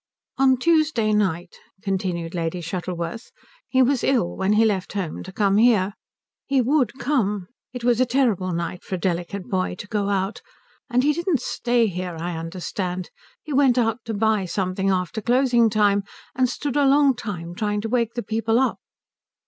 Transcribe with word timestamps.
"On 0.39 0.57
Tuesday 0.57 1.13
night," 1.13 1.59
continued 1.83 2.33
Lady 2.33 2.59
Shuttleworth, 2.59 3.29
"he 3.69 3.83
was 3.83 4.03
ill 4.03 4.35
when 4.35 4.53
he 4.53 4.65
left 4.65 4.93
home 4.93 5.21
to 5.21 5.31
come 5.31 5.57
here. 5.57 5.93
He 6.47 6.59
would 6.59 6.97
come. 6.97 7.45
It 7.71 7.83
was 7.83 8.01
a 8.01 8.05
terrible 8.07 8.51
night 8.51 8.83
for 8.83 8.95
a 8.95 8.97
delicate 8.97 9.43
boy 9.47 9.75
to 9.75 9.85
go 9.85 10.09
out. 10.09 10.41
And 10.89 11.03
he 11.03 11.13
didn't 11.13 11.41
stay 11.41 11.85
here, 11.85 12.15
I 12.19 12.35
understand. 12.35 13.11
He 13.43 13.53
went 13.53 13.77
out 13.77 13.99
to 14.05 14.15
buy 14.15 14.45
something 14.45 14.89
after 14.89 15.21
closing 15.21 15.69
time, 15.69 16.01
and 16.33 16.49
stood 16.49 16.77
a 16.77 16.87
long 16.87 17.15
while 17.23 17.53
trying 17.53 17.81
to 17.81 17.87
wake 17.89 18.15
the 18.15 18.23
people 18.23 18.57
up." 18.57 18.79